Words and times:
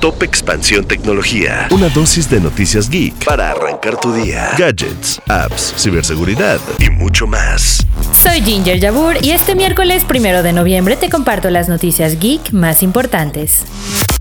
Top 0.00 0.20
Expansión 0.24 0.84
Tecnología. 0.84 1.68
Una 1.70 1.88
dosis 1.88 2.28
de 2.28 2.40
noticias 2.40 2.90
geek 2.90 3.24
para 3.24 3.52
arrancar 3.52 4.00
tu 4.00 4.12
día. 4.12 4.50
Gadgets, 4.58 5.20
apps, 5.28 5.74
ciberseguridad 5.78 6.58
y 6.80 6.90
mucho 6.90 7.28
más. 7.28 7.86
Soy 8.20 8.40
Ginger 8.42 8.80
Yabur 8.80 9.16
y 9.22 9.30
este 9.30 9.54
miércoles 9.54 10.02
primero 10.04 10.42
de 10.42 10.52
noviembre 10.52 10.96
te 10.96 11.08
comparto 11.08 11.50
las 11.50 11.68
noticias 11.68 12.18
geek 12.18 12.52
más 12.52 12.82
importantes. 12.82 13.62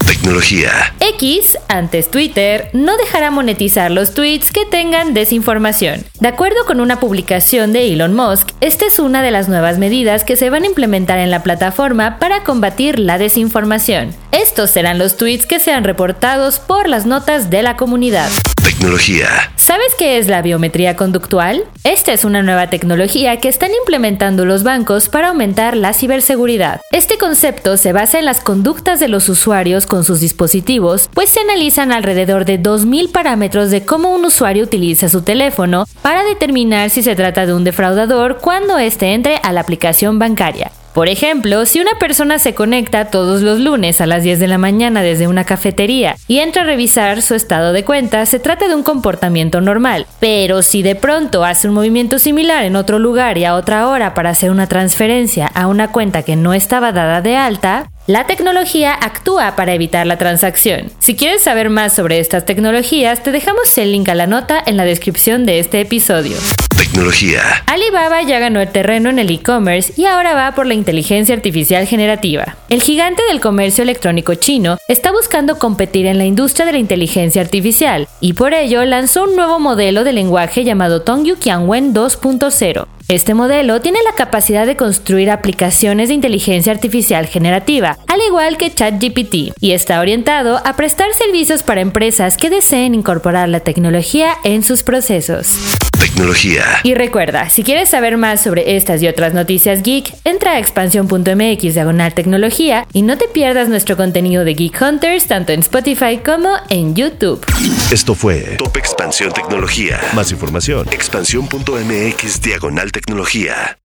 Tecnología. 0.05 0.93
X, 0.99 1.57
antes 1.67 2.09
Twitter, 2.09 2.69
no 2.73 2.97
dejará 2.97 3.31
monetizar 3.31 3.91
los 3.91 4.13
tweets 4.13 4.51
que 4.51 4.65
tengan 4.65 5.13
desinformación. 5.13 6.03
De 6.19 6.27
acuerdo 6.27 6.65
con 6.65 6.79
una 6.79 6.99
publicación 6.99 7.73
de 7.73 7.91
Elon 7.91 8.13
Musk, 8.13 8.49
esta 8.61 8.85
es 8.85 8.99
una 8.99 9.23
de 9.23 9.31
las 9.31 9.49
nuevas 9.49 9.77
medidas 9.77 10.23
que 10.23 10.35
se 10.35 10.49
van 10.49 10.63
a 10.63 10.67
implementar 10.67 11.19
en 11.19 11.31
la 11.31 11.43
plataforma 11.43 12.19
para 12.19 12.43
combatir 12.43 12.99
la 12.99 13.17
desinformación. 13.17 14.15
Estos 14.31 14.69
serán 14.71 14.97
los 14.97 15.17
tweets 15.17 15.45
que 15.45 15.59
sean 15.59 15.83
reportados 15.83 16.59
por 16.59 16.87
las 16.87 17.05
notas 17.05 17.49
de 17.49 17.63
la 17.63 17.75
comunidad. 17.75 18.29
Tecnología. 18.63 19.51
¿Sabes 19.71 19.95
qué 19.97 20.17
es 20.17 20.27
la 20.27 20.41
biometría 20.41 20.97
conductual? 20.97 21.63
Esta 21.85 22.11
es 22.11 22.25
una 22.25 22.43
nueva 22.43 22.69
tecnología 22.69 23.37
que 23.37 23.47
están 23.47 23.71
implementando 23.73 24.43
los 24.43 24.63
bancos 24.63 25.07
para 25.07 25.29
aumentar 25.29 25.77
la 25.77 25.93
ciberseguridad. 25.93 26.81
Este 26.91 27.17
concepto 27.17 27.77
se 27.77 27.93
basa 27.93 28.19
en 28.19 28.25
las 28.25 28.41
conductas 28.41 28.99
de 28.99 29.07
los 29.07 29.29
usuarios 29.29 29.85
con 29.85 30.03
sus 30.03 30.19
dispositivos, 30.19 31.09
pues 31.13 31.29
se 31.29 31.39
analizan 31.39 31.93
alrededor 31.93 32.43
de 32.43 32.61
2.000 32.61 33.13
parámetros 33.13 33.71
de 33.71 33.85
cómo 33.85 34.13
un 34.13 34.25
usuario 34.25 34.65
utiliza 34.65 35.07
su 35.07 35.21
teléfono 35.21 35.85
para 36.01 36.25
determinar 36.25 36.89
si 36.89 37.01
se 37.01 37.15
trata 37.15 37.45
de 37.45 37.53
un 37.53 37.63
defraudador 37.63 38.39
cuando 38.41 38.77
éste 38.77 39.13
entre 39.13 39.37
a 39.37 39.53
la 39.53 39.61
aplicación 39.61 40.19
bancaria. 40.19 40.69
Por 40.93 41.07
ejemplo, 41.07 41.65
si 41.65 41.79
una 41.79 41.97
persona 41.99 42.37
se 42.37 42.53
conecta 42.53 43.05
todos 43.05 43.41
los 43.41 43.59
lunes 43.59 44.01
a 44.01 44.07
las 44.07 44.23
10 44.23 44.39
de 44.39 44.47
la 44.47 44.57
mañana 44.57 45.01
desde 45.01 45.27
una 45.27 45.45
cafetería 45.45 46.15
y 46.27 46.39
entra 46.39 46.63
a 46.63 46.65
revisar 46.65 47.21
su 47.21 47.33
estado 47.33 47.71
de 47.71 47.85
cuenta, 47.85 48.25
se 48.25 48.39
trata 48.39 48.67
de 48.67 48.75
un 48.75 48.83
comportamiento 48.83 49.61
normal. 49.61 50.05
Pero 50.19 50.61
si 50.63 50.83
de 50.83 50.95
pronto 50.95 51.45
hace 51.45 51.69
un 51.69 51.75
movimiento 51.75 52.19
similar 52.19 52.65
en 52.65 52.75
otro 52.75 52.99
lugar 52.99 53.37
y 53.37 53.45
a 53.45 53.55
otra 53.55 53.87
hora 53.87 54.13
para 54.13 54.31
hacer 54.31 54.51
una 54.51 54.67
transferencia 54.67 55.47
a 55.47 55.67
una 55.67 55.93
cuenta 55.93 56.23
que 56.23 56.35
no 56.35 56.53
estaba 56.53 56.91
dada 56.91 57.21
de 57.21 57.37
alta, 57.37 57.89
la 58.07 58.25
tecnología 58.25 58.93
actúa 58.93 59.55
para 59.55 59.73
evitar 59.73 60.07
la 60.07 60.17
transacción. 60.17 60.91
Si 60.99 61.15
quieres 61.15 61.43
saber 61.43 61.69
más 61.69 61.93
sobre 61.93 62.19
estas 62.19 62.45
tecnologías, 62.45 63.21
te 63.21 63.31
dejamos 63.31 63.77
el 63.77 63.91
link 63.91 64.09
a 64.09 64.15
la 64.15 64.27
nota 64.27 64.61
en 64.65 64.75
la 64.75 64.85
descripción 64.85 65.45
de 65.45 65.59
este 65.59 65.81
episodio. 65.81 66.35
Tecnología. 66.75 67.41
Alibaba 67.67 68.23
ya 68.23 68.39
ganó 68.39 68.59
el 68.59 68.69
terreno 68.69 69.11
en 69.11 69.19
el 69.19 69.29
e-commerce 69.29 69.93
y 69.95 70.05
ahora 70.05 70.33
va 70.33 70.55
por 70.55 70.65
la 70.65 70.73
inteligencia 70.73 71.35
artificial 71.35 71.85
generativa. 71.85 72.57
El 72.69 72.81
gigante 72.81 73.21
del 73.29 73.39
comercio 73.39 73.83
electrónico 73.83 74.33
chino 74.33 74.77
está 74.87 75.11
buscando 75.11 75.59
competir 75.59 76.07
en 76.07 76.17
la 76.17 76.25
industria 76.25 76.65
de 76.65 76.71
la 76.71 76.79
inteligencia 76.79 77.41
artificial 77.41 78.07
y 78.19 78.33
por 78.33 78.55
ello 78.55 78.83
lanzó 78.83 79.25
un 79.25 79.35
nuevo 79.35 79.59
modelo 79.59 80.03
de 80.03 80.13
lenguaje 80.13 80.63
llamado 80.63 81.03
Tongyu 81.03 81.37
Qianwen 81.37 81.93
2.0. 81.93 82.87
Este 83.11 83.33
modelo 83.33 83.81
tiene 83.81 83.99
la 84.05 84.13
capacidad 84.13 84.65
de 84.65 84.77
construir 84.77 85.31
aplicaciones 85.31 86.07
de 86.07 86.13
inteligencia 86.13 86.71
artificial 86.71 87.25
generativa, 87.25 87.97
al 88.07 88.21
igual 88.25 88.55
que 88.55 88.73
ChatGPT, 88.73 89.51
y 89.59 89.71
está 89.73 89.99
orientado 89.99 90.61
a 90.65 90.77
prestar 90.77 91.11
servicios 91.13 91.61
para 91.61 91.81
empresas 91.81 92.37
que 92.37 92.49
deseen 92.49 92.95
incorporar 92.95 93.49
la 93.49 93.59
tecnología 93.59 94.35
en 94.45 94.63
sus 94.63 94.83
procesos. 94.83 95.57
Tecnología. 95.99 96.63
Y 96.83 96.93
recuerda, 96.93 97.49
si 97.49 97.63
quieres 97.63 97.89
saber 97.89 98.17
más 98.17 98.41
sobre 98.41 98.75
estas 98.75 99.01
y 99.01 99.07
otras 99.07 99.33
noticias 99.33 99.83
geek, 99.83 100.13
entra 100.23 100.53
a 100.53 100.59
expansión.mx 100.59 101.73
diagonal 101.73 102.13
tecnología 102.13 102.85
y 102.93 103.01
no 103.01 103.17
te 103.17 103.27
pierdas 103.27 103.69
nuestro 103.69 103.97
contenido 103.97 104.43
de 104.43 104.53
Geek 104.53 104.81
Hunters 104.81 105.27
tanto 105.27 105.51
en 105.51 105.61
Spotify 105.61 106.19
como 106.23 106.55
en 106.69 106.95
YouTube. 106.95 107.45
Esto 107.91 108.15
fue 108.15 108.55
Top 108.57 108.77
Expansión 108.77 109.31
Tecnología. 109.31 109.99
Más 110.13 110.31
información, 110.31 110.87
expansión.mx 110.91 112.41
diagonal 112.41 112.91
tecnología. 112.91 113.77